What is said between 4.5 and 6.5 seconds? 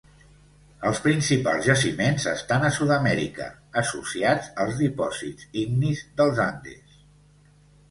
als dipòsits ignis dels